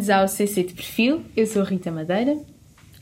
[0.00, 1.24] Bem-vindos ao CC de Perfil.
[1.36, 2.38] Eu sou Rita Madeira.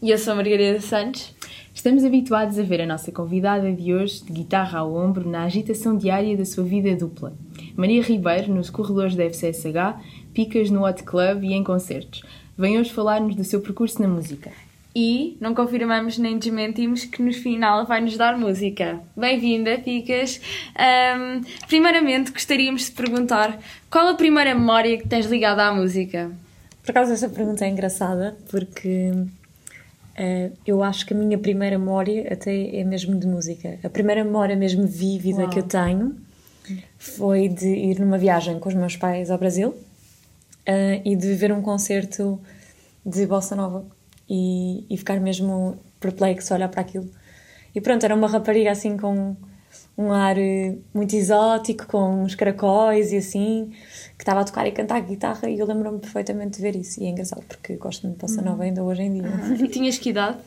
[0.03, 1.33] E eu sou Margarida Santos.
[1.73, 5.97] Estamos habituados a ver a nossa convidada de hoje de guitarra ao ombro na agitação
[5.97, 7.33] diária da sua vida dupla.
[7.77, 9.95] Maria Ribeiro nos corredores da FCSH,
[10.35, 12.25] Picas no Hot Club e em concertos.
[12.57, 14.51] Vem hoje falar-nos do seu percurso na música.
[14.93, 18.99] E não confirmamos nem desmentimos que no final vai nos dar música.
[19.17, 20.41] Bem-vinda, Picas!
[20.77, 23.57] Um, primeiramente, gostaríamos de perguntar
[23.89, 26.33] qual a primeira memória que tens ligada à música?
[26.89, 32.33] Por acaso, essa pergunta é engraçada porque uh, eu acho que a minha primeira memória
[32.33, 33.79] até é mesmo de música.
[33.85, 35.51] A primeira memória mesmo vívida Uau.
[35.51, 36.17] que eu tenho
[36.97, 41.53] foi de ir numa viagem com os meus pais ao Brasil uh, e de ver
[41.53, 42.41] um concerto
[43.05, 43.85] de bossa nova
[44.27, 47.11] e, e ficar mesmo perplexo a olhar para aquilo.
[47.75, 49.37] E pronto, era uma rapariga assim com
[49.97, 53.73] um ar eh, muito exótico, com uns caracóis e assim,
[54.17, 57.03] que estava a tocar e cantar guitarra e eu lembro-me perfeitamente de ver isso.
[57.03, 59.31] E é engraçado porque gosto muito de bossa nova ainda hoje em dia.
[59.63, 60.39] E tinhas que idade?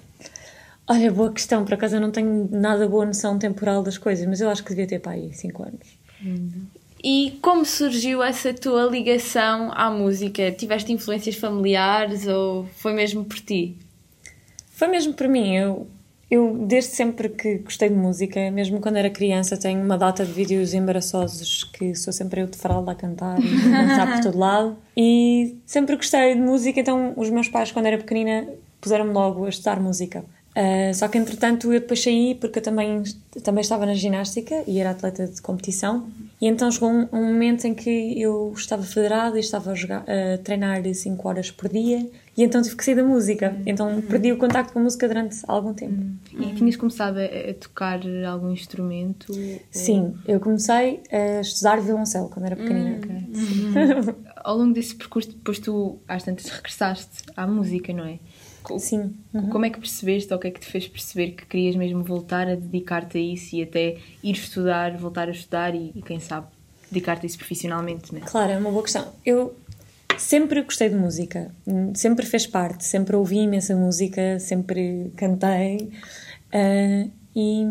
[0.88, 4.42] Olha, boa questão, por acaso eu não tenho nada boa noção temporal das coisas, mas
[4.42, 6.02] eu acho que devia ter para aí 5 anos.
[7.04, 10.52] E como surgiu essa tua ligação à música?
[10.52, 13.78] Tiveste influências familiares ou foi mesmo por ti?
[14.70, 15.56] Foi mesmo por mim.
[15.56, 15.88] Eu,
[16.32, 20.32] eu desde sempre que gostei de música, mesmo quando era criança, tenho uma data de
[20.32, 24.38] vídeos embaraçosos que sou sempre eu de fralda a cantar e a dançar por todo
[24.38, 24.78] lado.
[24.96, 28.48] E sempre gostei de música, então os meus pais, quando era pequenina,
[28.80, 30.24] puseram-me logo a estudar música.
[30.52, 33.04] Uh, só que entretanto eu depois saí porque eu também,
[33.42, 36.10] também estava na ginástica e era atleta de competição
[36.42, 40.04] e então chegou um, um momento em que eu estava federada e estava a, jogar,
[40.10, 44.02] a treinar 5 horas por dia e então tive que sair da música então uhum.
[44.02, 45.94] perdi o contacto com a música durante algum tempo
[46.34, 46.44] uhum.
[46.44, 49.32] E tinhas começado a, a, tocar algum instrumento?
[49.72, 54.16] Sim, eu comecei a estudar violoncelo quando era pequenina uhum.
[54.44, 58.20] Ao longo desse percurso depois tu às tantas regressaste à música, não é?
[58.80, 59.14] Sim.
[59.34, 59.50] Uhum.
[59.50, 62.04] Como é que percebeste ou o que é que te fez perceber que querias mesmo
[62.04, 66.20] voltar a dedicar-te a isso e até ir estudar, voltar a estudar e, e quem
[66.20, 66.48] sabe,
[66.90, 68.22] dedicar-te a isso profissionalmente, né?
[68.26, 69.08] Claro, é uma boa questão.
[69.26, 69.56] Eu
[70.18, 71.52] sempre gostei de música,
[71.96, 75.92] sempre fez parte, sempre ouvi imensa música, sempre cantei
[76.54, 77.68] uh, e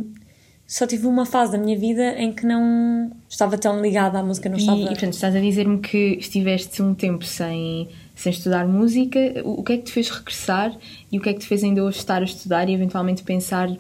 [0.67, 4.49] só tive uma fase da minha vida em que não estava tão ligada à música,
[4.49, 4.79] não e, estava...
[4.79, 7.89] E, portanto, estás a dizer-me que estiveste um tempo sem
[8.21, 10.77] sem estudar música, o que é que te fez regressar
[11.11, 13.71] e o que é que te fez ainda hoje estar a estudar e eventualmente pensar
[13.71, 13.79] uh,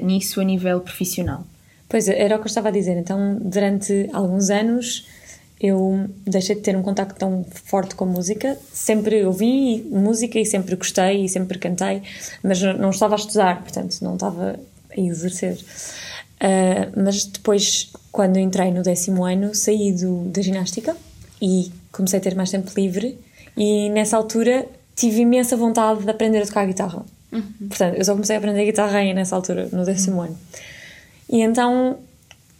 [0.00, 1.44] nisso a nível profissional?
[1.88, 2.96] Pois, era o que eu estava a dizer.
[2.96, 5.08] Então, durante alguns anos,
[5.60, 8.56] eu deixei de ter um contacto tão forte com música.
[8.72, 12.00] Sempre ouvi música e sempre gostei e sempre cantei,
[12.44, 14.56] mas não estava a estudar, portanto, não estava
[14.96, 15.54] a exercer.
[15.54, 20.96] Uh, mas depois, quando entrei no décimo ano, saí do, da ginástica
[21.42, 23.18] e comecei a ter mais tempo livre
[23.56, 27.04] e nessa altura tive imensa vontade de aprender a tocar guitarra.
[27.32, 27.68] Uhum.
[27.68, 30.22] Portanto, eu só comecei a aprender guitarra aí nessa altura, no décimo uhum.
[30.22, 30.38] ano.
[31.28, 31.98] E então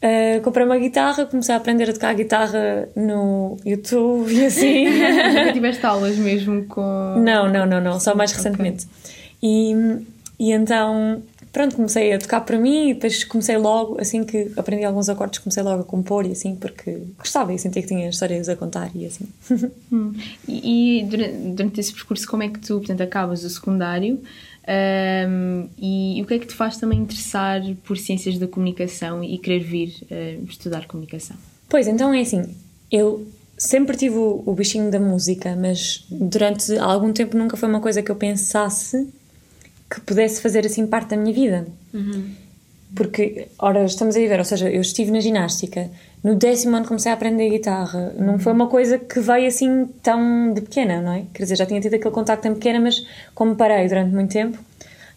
[0.02, 4.86] uh, comprei uma guitarra, comecei a aprender a tocar guitarra no YouTube e assim.
[5.28, 7.16] Nunca tiveste aulas mesmo com.
[7.18, 8.86] Não, não, não, não, só mais recentemente.
[8.86, 9.24] Okay.
[9.42, 9.74] E,
[10.38, 11.22] e então
[11.54, 15.38] pronto, comecei a tocar para mim e depois comecei logo, assim que aprendi alguns acordes,
[15.38, 18.90] comecei logo a compor e assim, porque gostava e sentia que tinha histórias a contar
[18.94, 19.26] e assim.
[19.92, 20.12] Hum.
[20.48, 24.20] E, e durante, durante, esse percurso, como é que tu, portanto, acabas o secundário
[24.66, 29.22] um, e, e, o que é que te faz também interessar por ciências da comunicação
[29.22, 31.36] e querer vir uh, estudar comunicação?
[31.68, 32.42] Pois, então é assim,
[32.90, 33.24] eu
[33.56, 38.02] sempre tive o, o bichinho da música, mas durante algum tempo nunca foi uma coisa
[38.02, 39.06] que eu pensasse
[39.94, 41.66] que pudesse fazer assim parte da minha vida.
[41.92, 42.34] Uhum.
[42.96, 45.90] Porque, ora, estamos a ver, ou seja, eu estive na ginástica,
[46.22, 50.52] no décimo ano comecei a aprender guitarra, não foi uma coisa que veio assim tão
[50.52, 51.24] de pequena, não é?
[51.32, 53.04] Quer dizer, já tinha tido aquele contacto em pequena, mas
[53.34, 54.58] como parei durante muito tempo,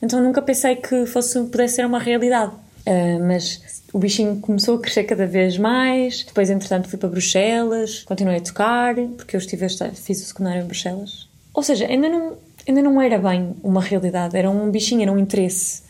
[0.01, 2.51] então nunca pensei que fosse, pudesse ser uma realidade.
[2.87, 8.03] Uh, mas o bichinho começou a crescer cada vez mais, depois entretanto fui para Bruxelas,
[8.03, 11.27] continuei a tocar, porque eu estive a fiz o secundário em Bruxelas.
[11.53, 12.37] Ou seja, ainda não,
[12.67, 15.83] ainda não era bem uma realidade, era um bichinho, era um interesse,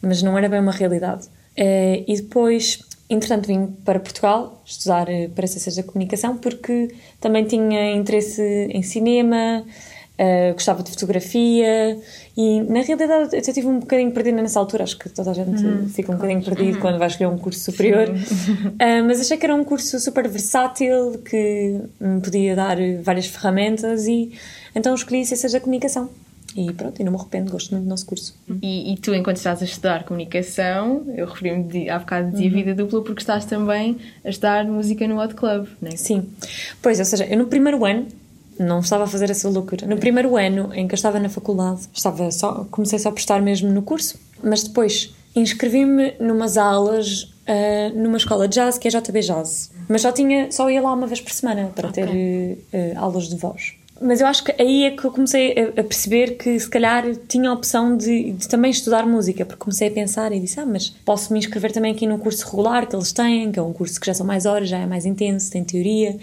[0.00, 1.26] mas não era bem uma realidade.
[1.58, 7.44] Uh, e depois, entretanto, vim para Portugal estudar uh, para Ciências da Comunicação porque também
[7.44, 11.98] tinha interesse em cinema, uh, gostava de fotografia
[12.34, 14.84] e, na realidade, eu estive um bocadinho perdida nessa altura.
[14.84, 16.80] Acho que toda a gente uhum, fica um bocadinho perdido uhum.
[16.80, 18.08] quando vai escolher um curso superior.
[19.06, 24.32] mas achei que era um curso super versátil que me podia dar várias ferramentas e
[24.74, 26.08] então escolhi Ciências da Comunicação.
[26.56, 28.34] E pronto, e não me arrependo, gosto muito do nosso curso.
[28.60, 32.50] E, e tu, enquanto estás a estudar comunicação, eu referi-me há bocado de uhum.
[32.50, 35.96] vida dupla porque estás também a estudar música no Hot Club, não é?
[35.96, 36.28] Sim.
[36.80, 38.06] Pois, ou seja, eu no primeiro ano
[38.58, 39.86] não estava a fazer essa loucura.
[39.86, 43.40] No primeiro ano em que eu estava na faculdade, estava só, comecei só a prestar
[43.40, 48.90] mesmo no curso, mas depois inscrevi-me numas aulas uh, numa escola de jazz que é
[48.90, 49.70] JB Jazz.
[49.88, 52.04] Mas só tinha, só ia lá uma vez por semana para okay.
[52.04, 53.74] ter uh, aulas de voz.
[54.02, 57.50] Mas eu acho que aí é que eu comecei a, perceber que se calhar tinha
[57.50, 60.88] a opção de, de, também estudar música, porque comecei a pensar e disse: Ah, mas
[60.88, 64.00] posso me inscrever também aqui num curso regular que eles têm, que é um curso
[64.00, 66.16] que já são mais horas, já é mais intenso, tem teoria,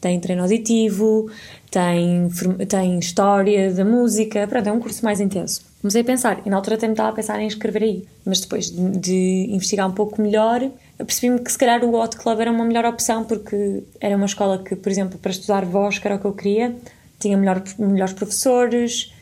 [0.00, 1.30] tem treino auditivo,
[1.70, 2.28] tem,
[2.68, 5.64] tem história da música, pronto, é um curso mais intenso.
[5.80, 8.40] Comecei a pensar, e na altura até me estava a pensar em inscrever aí, mas
[8.40, 12.52] depois de, de investigar um pouco melhor, percebi-me que se calhar o Hot Club era
[12.52, 16.16] uma melhor opção, porque era uma escola que, por exemplo, para estudar voz, que era
[16.16, 16.76] o que eu queria,
[17.22, 19.12] tinha melhor, melhores professores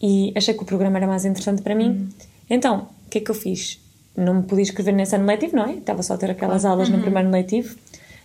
[0.00, 1.88] e achei que o programa era mais interessante para mim.
[1.88, 2.08] Uhum.
[2.50, 3.80] Então, o que é que eu fiz?
[4.16, 5.74] Não me podia inscrever nesse ano letivo, não é?
[5.74, 6.74] Estava só a ter aquelas claro.
[6.74, 6.96] aulas uhum.
[6.96, 7.76] no primeiro ano letivo,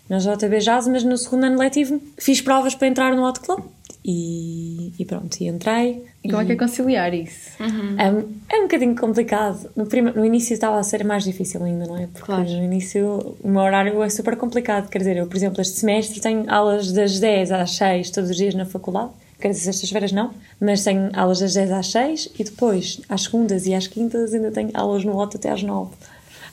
[0.10, 3.64] na JB Jazz, mas no segundo ano letivo fiz provas para entrar no Hot Club.
[4.06, 6.04] E, e, pronto, e entrei.
[6.22, 7.52] E como é que é conciliar isso?
[7.62, 7.96] Uhum.
[7.98, 9.70] É, é um bocadinho complicado.
[9.78, 12.08] No, prima, no início estava a ser mais difícil ainda, não é?
[12.08, 12.44] Porque claro.
[12.44, 14.90] no início o meu horário é super complicado.
[14.90, 18.36] Quer dizer, eu, por exemplo, este semestre tenho aulas das 10 às 6 todos os
[18.36, 19.12] dias na faculdade.
[19.40, 23.66] Quer dizer, sextas-feiras não, mas tenho aulas das 10 às 6 e depois, às segundas
[23.66, 25.92] e às quintas, ainda tenho aulas no outro até às 9.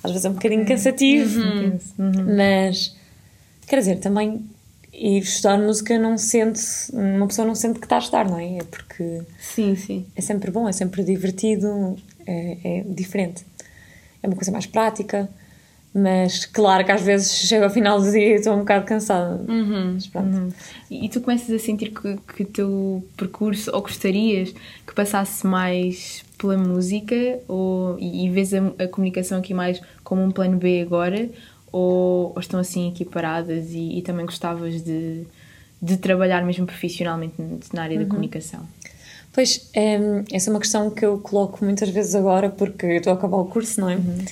[0.02, 1.78] Às vezes é um bocadinho cansativo, uhum.
[1.98, 2.36] Uhum.
[2.36, 2.96] mas
[3.66, 4.44] quer dizer, também
[4.92, 6.60] e estudar música não sente,
[6.92, 8.58] uma pessoa não sente que está a estudar, não é?
[8.58, 9.22] É porque.
[9.38, 10.06] Sim, sim.
[10.16, 11.96] É sempre bom, é sempre divertido,
[12.26, 13.44] é, é diferente.
[14.22, 15.28] É uma coisa mais prática,
[15.94, 19.42] mas claro que às vezes chego ao final do dia e estou um bocado cansada.
[19.50, 19.98] Uhum.
[20.14, 20.48] Uhum.
[20.90, 24.54] E tu começas a sentir que, que o teu percurso, ou gostarias
[24.86, 30.22] que passasse mais pela música, ou, e, e vês a, a comunicação aqui mais como
[30.22, 31.28] um plano B agora?
[31.72, 35.24] Ou, ou estão assim equiparadas e, e também gostavas de,
[35.80, 37.34] de trabalhar mesmo profissionalmente
[37.72, 38.04] na área uhum.
[38.04, 38.66] da comunicação?
[39.32, 39.98] Pois, é,
[40.32, 43.44] essa é uma questão que eu coloco muitas vezes agora porque estou a acabar o
[43.44, 43.96] curso, não é?
[43.96, 44.24] Uhum.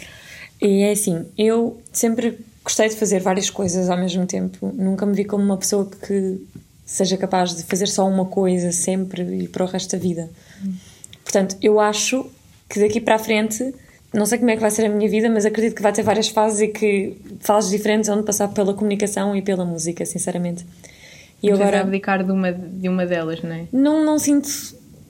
[0.60, 5.14] E é assim, eu sempre gostei de fazer várias coisas ao mesmo tempo, nunca me
[5.14, 6.44] vi como uma pessoa que
[6.84, 10.28] seja capaz de fazer só uma coisa sempre e para o resto da vida.
[10.64, 10.74] Uhum.
[11.22, 12.26] Portanto, eu acho
[12.68, 13.74] que daqui para a frente
[14.12, 16.02] não sei como é que vai ser a minha vida, mas acredito que vai ter
[16.02, 20.64] várias fases e que fases diferentes onde passar pela comunicação e pela música, sinceramente.
[21.42, 23.64] E mas agora abdicar de uma de uma delas, não é?
[23.72, 24.48] Não, não sinto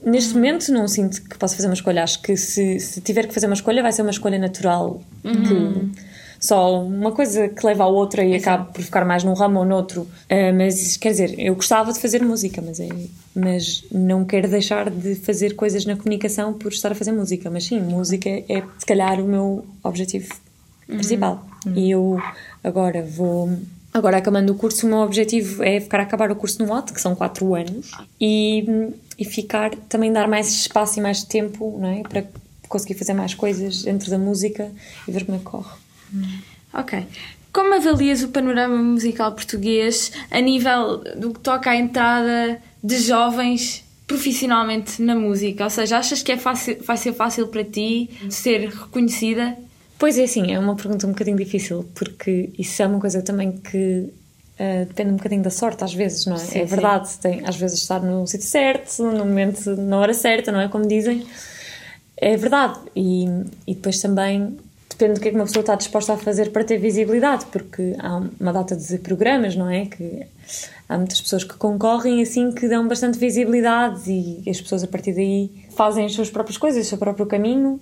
[0.04, 2.02] neste momento não sinto que possa fazer uma escolha.
[2.02, 5.00] Acho que se, se tiver que fazer uma escolha, vai ser uma escolha natural.
[5.24, 5.90] Uhum.
[5.90, 6.07] Que,
[6.40, 9.64] só uma coisa que leva à outra e acaba por ficar mais num ramo ou
[9.64, 10.02] noutro.
[10.02, 12.88] Uh, mas quer dizer, eu gostava de fazer música, mas, é,
[13.34, 17.50] mas não quero deixar de fazer coisas na comunicação por estar a fazer música.
[17.50, 20.32] Mas sim, música é se calhar o meu objetivo
[20.88, 20.96] uhum.
[20.96, 21.46] principal.
[21.66, 21.74] Uhum.
[21.74, 22.22] E eu
[22.62, 23.50] agora vou.
[23.92, 26.92] Agora, acabando o curso, o meu objetivo é ficar a acabar o curso no OT,
[26.92, 31.88] que são 4 anos, e, e ficar, também dar mais espaço e mais tempo não
[31.88, 32.02] é?
[32.02, 32.24] para
[32.68, 34.70] conseguir fazer mais coisas dentro da música
[35.06, 35.87] e ver como é que corre.
[36.72, 37.06] Ok.
[37.52, 43.84] Como avalias o panorama musical português a nível do que toca à entrada de jovens
[44.06, 45.64] profissionalmente na música?
[45.64, 49.56] Ou seja, achas que é fácil, vai ser fácil para ti ser reconhecida?
[49.98, 53.52] Pois é, sim, é uma pergunta um bocadinho difícil, porque isso é uma coisa também
[53.52, 54.08] que
[54.60, 56.38] uh, depende um bocadinho da sorte, às vezes, não é?
[56.38, 60.52] Sim, é verdade, tem, às vezes estar no sítio certo, no momento, na hora certa,
[60.52, 60.68] não é?
[60.68, 61.26] Como dizem.
[62.16, 62.78] É verdade.
[62.94, 63.24] E,
[63.66, 64.56] e depois também
[64.98, 67.94] depende do que é que uma pessoa está disposta a fazer para ter visibilidade, porque
[68.00, 69.86] há uma data de programas, não é?
[69.86, 70.26] Que
[70.88, 75.12] há muitas pessoas que concorrem assim que dão bastante visibilidade e as pessoas a partir
[75.12, 77.80] daí fazem as suas próprias coisas, o seu próprio caminho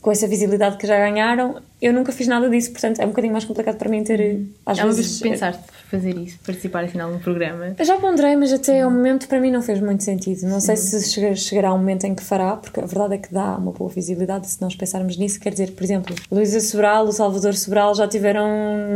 [0.00, 3.32] com essa visibilidade que já ganharam, eu nunca fiz nada disso, portanto é um bocadinho
[3.32, 4.48] mais complicado para mim ter, uhum.
[4.64, 5.20] às é vezes...
[5.20, 7.74] pensaste fazer isso, participar afinal no programa?
[7.78, 10.46] Eu já ponderei, mas até o momento para mim não fez muito sentido.
[10.46, 13.32] Não sei se chegar, chegará um momento em que fará, porque a verdade é que
[13.32, 15.40] dá uma boa visibilidade se nós pensarmos nisso.
[15.40, 18.46] Quer dizer, por exemplo, Luísa Sobral, o Salvador Sobral já tiveram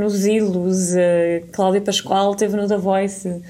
[0.01, 0.91] nos Ilos,
[1.53, 3.43] Cláudia Pascoal teve no The Voice...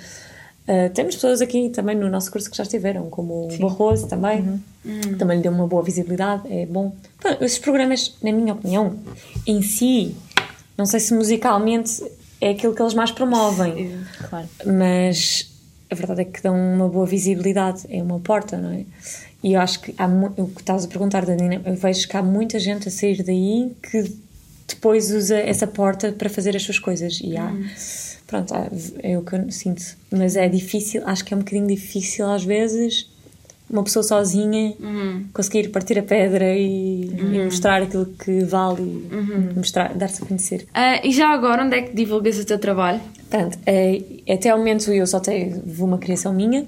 [0.62, 3.56] Uh, temos pessoas aqui também no nosso curso que já estiveram, como Sim.
[3.56, 4.60] o Barroso também, uhum.
[4.84, 5.18] Uhum.
[5.18, 6.94] também lhe deu uma boa visibilidade, é bom.
[7.20, 8.94] Bom, esses programas, na minha opinião,
[9.44, 10.14] em si,
[10.78, 12.00] não sei se musicalmente
[12.42, 14.48] é aquilo que eles mais promovem, claro.
[14.66, 15.50] mas
[15.90, 18.84] a verdade é que dão uma boa visibilidade, é uma porta, não é?
[19.42, 22.22] E eu acho que há o que estás a perguntar, Danina, eu vejo que há
[22.22, 24.12] muita gente a sair daí que
[24.68, 27.46] depois usa essa porta para fazer as suas coisas e há.
[27.46, 27.68] Uhum
[28.32, 28.54] pronto,
[29.02, 29.82] é o que eu sinto.
[30.10, 33.11] Mas é difícil, acho que é um bocadinho difícil às vezes
[33.72, 34.74] uma pessoa sozinha
[35.32, 40.66] conseguir partir a pedra e, e mostrar aquilo que vale e mostrar, dar-se a conhecer.
[40.74, 43.00] Ah, e já agora, onde é que divulgas o teu trabalho?
[43.30, 46.66] Pronto, é, até ao momento eu só tive uma criação minha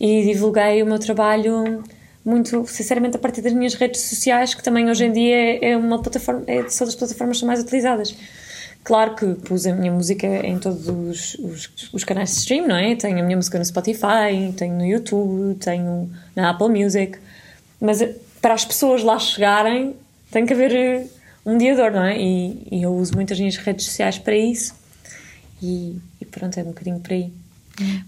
[0.00, 1.82] e divulguei o meu trabalho
[2.24, 6.00] muito, sinceramente, a partir das minhas redes sociais, que também hoje em dia é uma
[6.00, 8.14] plataforma, é, são das plataformas mais utilizadas.
[8.82, 12.76] Claro que pus a minha música em todos os, os, os canais de stream, não
[12.76, 12.96] é?
[12.96, 17.18] Tenho a minha música no Spotify, tenho no YouTube, tenho na Apple Music,
[17.80, 19.94] mas eh, para as pessoas lá chegarem
[20.30, 21.06] tem que haver eh,
[21.44, 22.18] um mediador, não é?
[22.18, 24.74] E, e eu uso muito as minhas redes sociais para isso
[25.62, 27.30] e, e pronto, é um bocadinho por aí.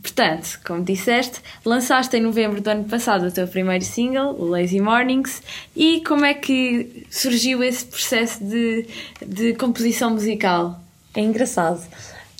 [0.02, 4.80] Portanto, como disseste, lançaste em novembro do ano passado o teu primeiro single, o Lazy
[4.80, 5.42] Mornings,
[5.74, 8.86] e como é que surgiu esse processo de,
[9.24, 10.78] de composição musical?
[11.14, 11.80] É engraçado,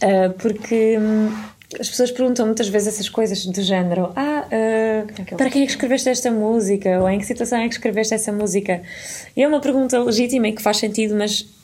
[0.03, 1.33] uh, porque hum,
[1.81, 5.73] as pessoas perguntam muitas vezes essas coisas do género: Ah, uh, para quem é que
[5.73, 7.01] escreveste esta música?
[7.01, 8.83] Ou em que situação é que escreveste essa música?
[9.37, 11.62] E é uma pergunta legítima e que faz sentido, mas é,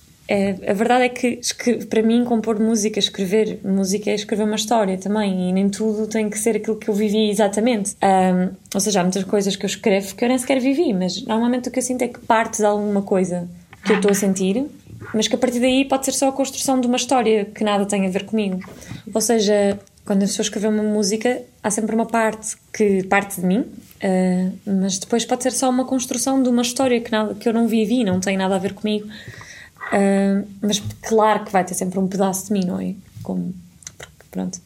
[0.68, 1.40] a verdade é que,
[1.88, 6.28] para mim, compor música, escrever música é escrever uma história também, e nem tudo tem
[6.28, 7.96] que ser aquilo que eu vivi exatamente.
[8.02, 11.24] Um, ou seja, há muitas coisas que eu escrevo que eu nem sequer vivi, mas
[11.24, 13.48] normalmente o que eu sinto é que parte de alguma coisa
[13.84, 14.66] que eu estou a sentir,
[15.14, 17.86] mas que a partir daí pode ser só a construção de uma história que nada
[17.86, 18.60] tem a ver comigo.
[19.14, 23.46] Ou seja, quando a pessoa escrever uma música, há sempre uma parte que parte de
[23.46, 27.48] mim, uh, mas depois pode ser só uma construção de uma história que, nada, que
[27.48, 29.08] eu não vivi, não tem nada a ver comigo.
[29.92, 32.94] Uh, mas claro que vai ter sempre um pedaço de mim, não é?
[33.22, 33.54] Como,
[34.30, 34.60] pronto.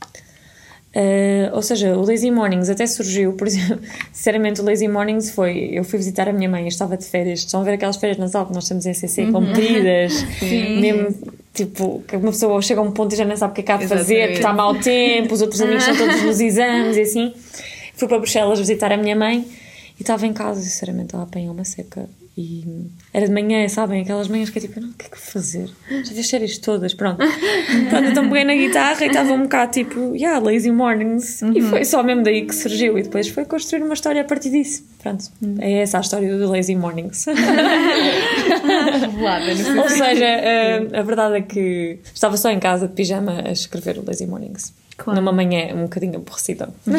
[0.94, 3.80] Uh, ou seja, o Lazy Mornings até surgiu, por exemplo,
[4.12, 5.70] sinceramente, o Lazy Mornings foi.
[5.72, 7.40] Eu fui visitar a minha mãe, eu estava de férias.
[7.40, 9.32] Estão a ver aquelas férias nas Alpes, nós temos em CC uhum.
[9.32, 10.12] compridas,
[10.42, 11.16] mesmo
[11.54, 13.64] tipo, que uma pessoa chega a um ponto e já não sabe o que é
[13.64, 16.96] que há de fazer, porque está mau tempo, os outros amigos estão todos nos exames
[16.96, 17.34] e assim.
[17.94, 19.46] Fui para Bruxelas visitar a minha mãe
[19.98, 22.64] e estava em casa, sinceramente, estava a apanhar uma seca e
[23.12, 24.00] era de manhã, sabem?
[24.00, 25.68] Aquelas manhãs que é tipo, não, o que é que vou fazer?
[25.90, 27.18] Já vi as séries todas, pronto.
[27.90, 31.42] pronto então peguei na guitarra e estava um bocado tipo, yeah, Lazy Mornings.
[31.42, 31.52] Uhum.
[31.54, 32.96] E foi só mesmo daí que surgiu.
[32.96, 34.82] E depois foi construir uma história a partir disso.
[35.02, 35.24] Pronto.
[35.42, 35.56] Uhum.
[35.60, 37.26] É essa a história do Lazy Mornings.
[39.76, 43.98] Ou seja, a, a verdade é que estava só em casa de pijama a escrever
[43.98, 44.72] o Lazy Mornings.
[44.96, 45.20] Claro.
[45.20, 46.68] Numa manhã um bocadinho aborrecida.
[46.86, 46.94] Uhum.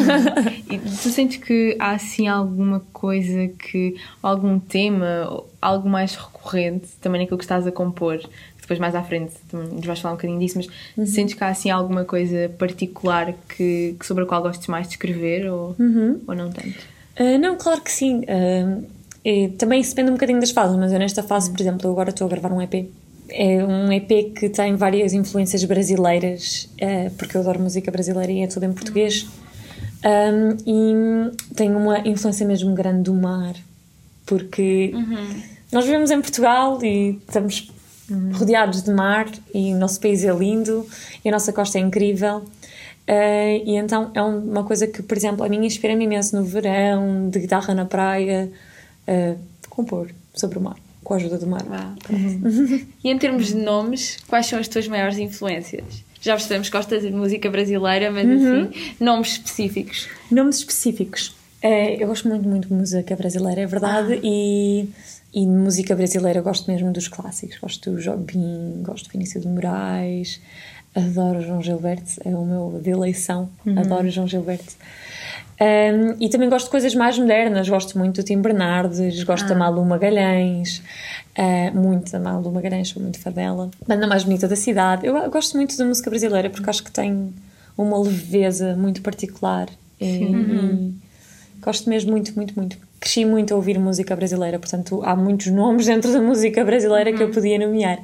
[0.70, 3.96] e tu sentes que há assim alguma coisa que.
[4.22, 8.20] algum tema, algo mais recorrente também naquilo que estás a compor?
[8.60, 11.06] Depois mais à frente nos vais falar um bocadinho disso, mas uhum.
[11.06, 14.94] sentes que há assim alguma coisa particular que, que sobre a qual gostes mais de
[14.94, 16.20] escrever ou, uhum.
[16.26, 16.78] ou não tanto?
[17.20, 18.22] Uh, não, claro que sim.
[18.22, 21.92] Uh, também isso depende um bocadinho das fases, mas eu nesta fase, por exemplo, eu
[21.92, 22.88] agora estou a gravar um EP
[23.28, 28.42] é um EP que tem várias influências brasileiras, é, porque eu adoro música brasileira e
[28.42, 29.26] é tudo em português.
[30.04, 33.54] Um, e tem uma influência mesmo grande do mar,
[34.26, 35.42] porque uhum.
[35.72, 37.72] nós vivemos em Portugal e estamos
[38.10, 38.32] uhum.
[38.32, 40.86] rodeados de mar e o nosso país é lindo
[41.24, 42.38] e a nossa costa é incrível.
[43.06, 47.28] Uh, e então é uma coisa que, por exemplo, a mim inspira-me imenso no verão,
[47.30, 48.50] de guitarra na praia,
[49.08, 49.38] uh,
[49.70, 51.64] compor sobre o mar com a ajuda do mar.
[52.10, 52.86] Uhum.
[53.04, 55.84] e em termos de nomes, quais são as tuas maiores influências?
[56.20, 58.62] Já percebemos que gostas de música brasileira, mas uhum.
[58.62, 60.08] assim, nomes específicos.
[60.30, 61.36] Nomes específicos.
[61.60, 64.20] É, eu gosto muito, muito de música brasileira, é verdade, ah.
[64.22, 64.88] e,
[65.32, 67.58] e música brasileira gosto mesmo dos clássicos.
[67.58, 70.40] Gosto do Jobim, gosto do Vinícius de Moraes,
[70.94, 73.78] adoro João Gilberto, é o meu de eleição, uhum.
[73.78, 74.74] adoro João Gilberto.
[75.60, 79.48] Um, e também gosto de coisas mais modernas, gosto muito do Tim Bernardes, gosto ah.
[79.48, 80.82] da Malu Magalhães,
[81.38, 83.70] uh, muito da Malu Magalhães, sou muito fã dela.
[83.86, 85.06] Banda mais bonita da cidade.
[85.06, 87.32] Eu gosto muito da música brasileira porque acho que tem
[87.78, 89.68] uma leveza muito particular.
[90.00, 90.94] E, uhum.
[91.56, 92.76] e gosto mesmo muito, muito, muito.
[93.04, 97.16] Cresci muito a ouvir música brasileira, portanto há muitos nomes dentro da música brasileira uhum.
[97.18, 97.34] que eu uhum.
[97.34, 97.98] podia nomear.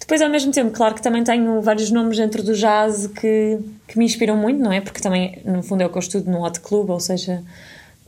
[0.00, 3.96] Depois, ao mesmo tempo, claro que também tenho vários nomes dentro do jazz que, que
[3.96, 4.80] me inspiram muito, não é?
[4.80, 7.44] Porque também, no fundo, é o que eu estudo no Hot Club, ou seja,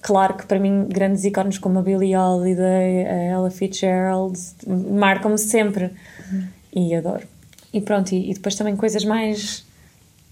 [0.01, 5.93] claro que para mim grandes ícones como a Billie Holiday, a Ella Fitzgerald marcam-me sempre
[6.29, 6.49] uhum.
[6.75, 7.23] e adoro.
[7.73, 9.65] E pronto, e, e, depois também coisas mais,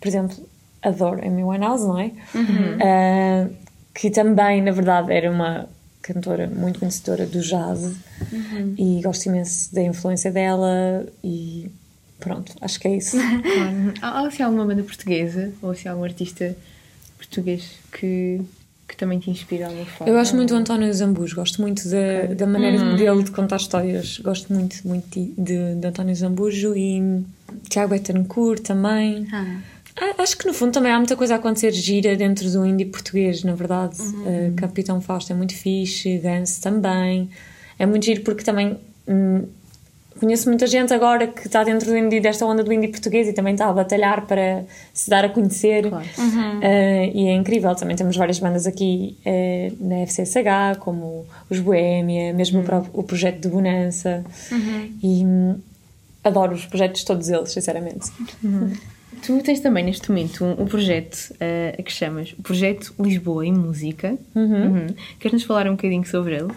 [0.01, 0.37] por exemplo,
[0.83, 2.11] adoro Amy Winehouse, não é?
[2.35, 3.47] Uhum.
[3.47, 3.55] Uh,
[3.95, 5.69] que também, na verdade, era uma
[6.03, 7.97] cantora muito conhecedora do jazz
[8.33, 8.75] uhum.
[8.79, 11.71] e gosto imenso da influência dela e
[12.19, 13.17] pronto, acho que é isso.
[14.01, 16.57] Há se alguma banda portuguesa ou se há algum artista
[17.17, 18.41] português que,
[18.89, 20.13] que também te inspira alguma forma?
[20.13, 22.35] Eu gosto muito do António Zambus, gosto muito da, okay.
[22.35, 22.97] da maneira uhum.
[22.97, 27.25] dele de contar histórias, gosto muito, muito de, de, António Zambujo e
[27.69, 29.27] Tiago Betancourt também.
[29.33, 29.61] Ah.
[30.19, 33.43] Acho que no fundo também há muita coisa a acontecer gira dentro do indie português,
[33.43, 34.01] na verdade.
[34.01, 34.51] Uhum.
[34.51, 37.29] Uh, Capitão Fausto é muito fixe, Gans também.
[37.79, 38.79] É muito giro porque também
[39.09, 39.45] hum,
[40.21, 43.33] conheço muita gente agora que está dentro do indie, desta onda do indie português e
[43.33, 45.89] também está a batalhar para se dar a conhecer.
[45.89, 46.07] Claro.
[46.19, 46.59] Uhum.
[46.59, 47.75] Uh, e é incrível.
[47.75, 52.65] Também temos várias bandas aqui uh, na FCSH, como os Boêmia, mesmo uhum.
[52.65, 54.23] o, próprio, o projeto de Bonança.
[54.53, 54.93] Uhum.
[55.03, 55.59] E hum,
[56.23, 58.11] adoro os projetos todos eles, sinceramente.
[59.29, 59.39] Uhum.
[59.39, 63.53] Tu tens também neste momento um, um projeto uh, que chamas o Projeto Lisboa em
[63.53, 64.17] Música.
[64.35, 64.67] Uhum.
[64.67, 64.87] Uhum.
[65.19, 66.49] Queres nos falar um bocadinho sobre ele?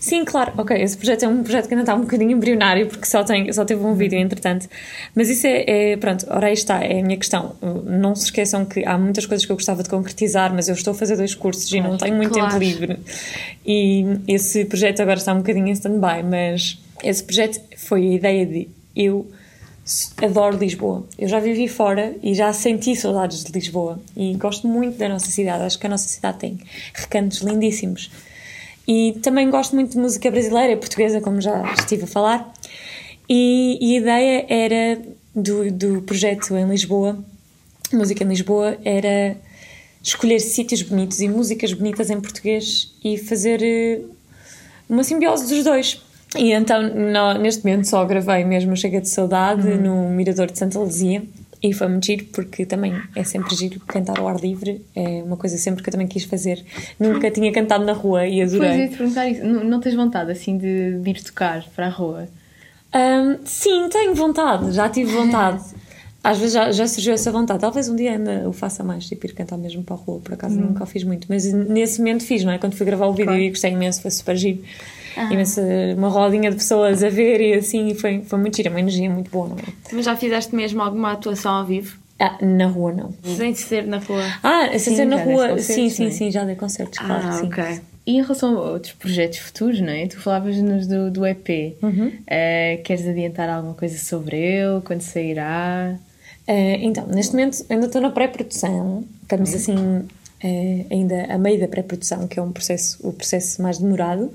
[0.00, 0.76] Sim, claro, ok.
[0.80, 3.64] Esse projeto é um projeto que ainda está um bocadinho embrionário porque só, tem, só
[3.64, 4.68] teve um vídeo entretanto.
[5.14, 7.54] Mas isso é, é, pronto, ora aí está, é a minha questão.
[7.84, 10.92] Não se esqueçam que há muitas coisas que eu gostava de concretizar, mas eu estou
[10.92, 12.52] a fazer dois cursos claro, e não tenho muito claro.
[12.52, 12.98] tempo livre.
[13.66, 18.46] E esse projeto agora está um bocadinho em stand-by, mas esse projeto foi a ideia
[18.46, 19.30] de eu
[20.22, 21.06] adoro Lisboa.
[21.18, 25.30] Eu já vivi fora e já senti saudades de Lisboa e gosto muito da nossa
[25.30, 25.62] cidade.
[25.64, 26.58] Acho que a nossa cidade tem
[26.92, 28.10] recantos lindíssimos.
[28.86, 32.52] E também gosto muito de música brasileira e portuguesa, como já estive a falar.
[33.28, 35.02] E, e a ideia era
[35.34, 37.18] do, do projeto em Lisboa,
[37.92, 39.36] Música em Lisboa, era
[40.02, 44.00] escolher sítios bonitos e músicas bonitas em português e fazer eh,
[44.88, 46.00] uma simbiose dos dois.
[46.36, 49.80] E então, no, neste momento, só gravei mesmo Chega de Saudade uhum.
[49.80, 51.22] no Mirador de Santa Luzia.
[51.62, 54.84] E foi muito giro, porque também é sempre giro cantar ao ar livre.
[54.94, 56.62] É uma coisa sempre que eu também quis fazer.
[57.00, 58.76] Nunca tinha cantado na rua e adorei.
[58.76, 59.44] Pois, te perguntar isso.
[59.44, 62.28] Não, não tens vontade, assim, de, de ir tocar para a rua?
[62.94, 64.72] Um, sim, tenho vontade.
[64.72, 65.64] Já tive vontade.
[66.22, 67.60] Às vezes já, já, surgiu essa vontade.
[67.60, 70.20] Talvez um dia ainda o faça mais, tipo ir cantar mesmo para a rua.
[70.20, 70.66] Por acaso hum.
[70.66, 71.26] nunca o fiz muito.
[71.28, 72.58] Mas nesse momento fiz, não é?
[72.58, 73.40] Quando fui gravar o vídeo claro.
[73.40, 74.62] e gostei imenso, foi super giro
[75.16, 75.32] ah.
[75.32, 75.62] imensa,
[75.96, 79.30] uma rodinha de pessoas a ver e assim, foi, foi muito giro, uma energia muito
[79.30, 79.72] boa, não é?
[79.92, 81.96] Mas já fizeste mesmo alguma atuação ao vivo?
[82.18, 83.14] Ah, na rua não.
[83.36, 84.22] Sem ser na rua?
[84.42, 86.10] Ah, sem sim, ser na rua, sim, sim, é?
[86.10, 87.46] sim, já dei concertos, claro, ah, sim.
[87.46, 87.80] ok.
[88.06, 90.06] E em relação a outros projetos futuros, não é?
[90.06, 91.76] Tu falavas-nos do, do EP.
[91.82, 92.06] Uhum.
[92.06, 94.80] Uh, queres adiantar alguma coisa sobre ele?
[94.84, 95.98] Quando sairá?
[96.48, 99.04] Uh, então, neste momento ainda estou na pré-produção.
[99.22, 99.56] Estamos uhum.
[99.56, 104.30] assim, uh, ainda a meio da pré-produção, que é um processo, o processo mais demorado.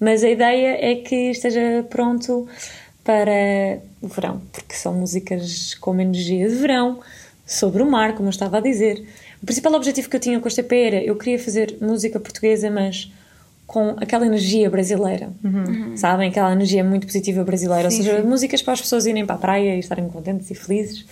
[0.00, 2.46] Mas a ideia é que esteja pronto
[3.02, 7.00] para o verão, porque são músicas com uma energia de verão,
[7.46, 9.02] sobre o mar, como eu estava a dizer.
[9.42, 12.70] O principal objetivo que eu tinha com esta EP era eu queria fazer música portuguesa,
[12.70, 13.10] mas
[13.66, 15.96] com aquela energia brasileira, uhum.
[15.96, 16.30] sabem?
[16.30, 18.28] Aquela energia muito positiva brasileira, sim, ou seja, sim.
[18.28, 21.04] músicas para as pessoas irem para a praia e estarem contentes e felizes.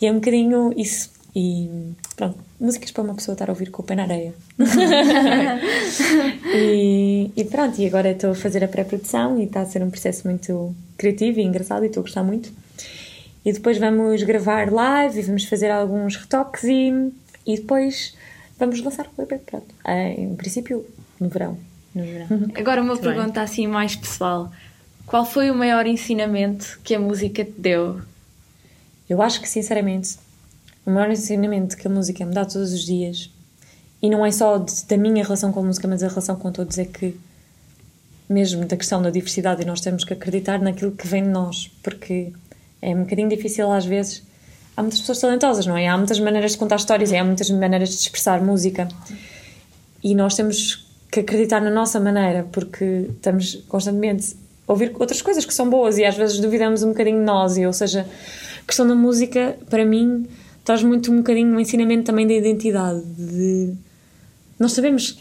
[0.00, 1.10] E é um bocadinho isso.
[1.34, 4.34] E pronto, músicas para uma pessoa estar a ouvir com o pé na areia.
[6.52, 9.90] e, e, pronto, e agora estou a fazer a pré-produção e está a ser um
[9.90, 12.52] processo muito criativo e engraçado e estou a gostar muito.
[13.44, 17.12] E depois vamos gravar live e vamos fazer alguns retoques e,
[17.46, 18.14] e depois
[18.58, 19.74] vamos lançar o EP, pronto.
[19.84, 20.84] Ah, em princípio,
[21.18, 21.56] no verão.
[21.94, 22.26] No verão.
[22.54, 23.42] Agora uma muito pergunta bem.
[23.42, 24.50] assim mais pessoal.
[25.06, 28.00] Qual foi o maior ensinamento que a música te deu?
[29.08, 30.18] Eu acho que, sinceramente,
[30.84, 33.30] o maior ensinamento que a música me dá todos os dias,
[34.02, 36.50] e não é só de, da minha relação com a música, mas a relação com
[36.50, 37.16] todos, é que,
[38.28, 42.32] mesmo da questão da diversidade, nós temos que acreditar naquilo que vem de nós, porque
[42.80, 44.22] é um bocadinho difícil às vezes.
[44.76, 45.86] Há muitas pessoas talentosas, não é?
[45.88, 48.88] Há muitas maneiras de contar histórias, há muitas maneiras de expressar música.
[50.02, 54.34] E nós temos que acreditar na nossa maneira, porque estamos constantemente
[54.66, 57.58] a ouvir outras coisas que são boas e às vezes duvidamos um bocadinho de nós.
[57.58, 58.06] E, ou seja,
[58.62, 60.26] a questão da música, para mim,
[60.70, 63.02] traz muito um bocadinho um ensinamento também da identidade.
[63.18, 63.74] De...
[64.56, 65.18] Nós sabemos,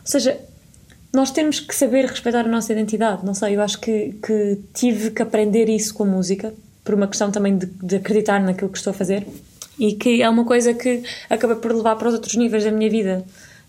[0.00, 0.38] ou seja,
[1.12, 3.26] nós temos que saber respeitar a nossa identidade.
[3.26, 7.08] Não sei, eu acho que, que tive que aprender isso com a música, por uma
[7.08, 9.26] questão também de, de acreditar naquilo que estou a fazer
[9.76, 12.88] e que é uma coisa que acaba por levar para os outros níveis da minha
[12.88, 13.24] vida.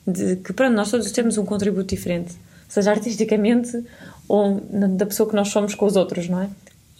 [0.05, 2.35] De que, pronto, nós todos temos um contributo diferente,
[2.69, 3.83] seja artisticamente
[4.27, 4.61] ou
[4.97, 6.49] da pessoa que nós somos com os outros, não é?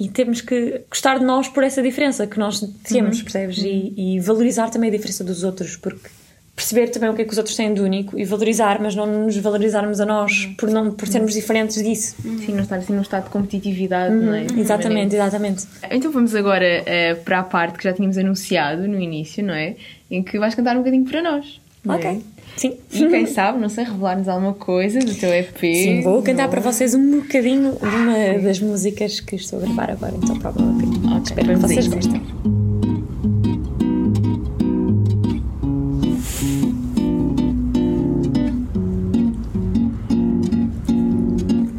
[0.04, 3.24] E temos que gostar de nós por essa diferença que nós temos, uhum.
[3.24, 3.58] percebes?
[3.60, 3.66] Uhum.
[3.66, 6.10] E, e, valorizar também a diferença dos outros, porque
[6.54, 9.06] perceber também o que é que os outros têm de único e valorizar, mas não
[9.06, 10.56] nos valorizarmos a nós uhum.
[10.56, 12.18] por, não, por sermos diferentes disso.
[12.26, 12.38] Uhum.
[12.40, 14.42] Sim, não estar assim num estado de competitividade, não é?
[14.42, 14.60] Uhum.
[14.60, 15.68] Exatamente, exatamente.
[15.90, 19.78] Então vamos agora uh, para a parte que já tínhamos anunciado no início, não é?
[20.12, 21.62] Em que vais cantar um bocadinho para nós.
[21.88, 22.10] Ok.
[22.10, 22.33] É?
[22.56, 22.78] Sim.
[22.92, 25.60] E quem sabe, não sei, revelar-nos alguma coisa do teu EP.
[25.60, 29.92] Sim, vou cantar para vocês um bocadinho de uma das músicas que estou a gravar
[29.92, 30.94] agora, então para o meu EP.
[31.04, 32.22] Okay, Espero que vocês gostem.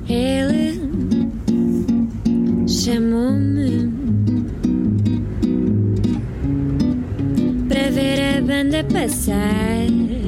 [0.08, 0.80] Ele
[2.68, 3.92] chamou-me
[7.68, 8.20] para ver
[8.76, 10.23] a passar.